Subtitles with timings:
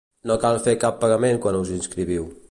[0.29, 2.31] No cal fer cap pagament quan us inscriviu.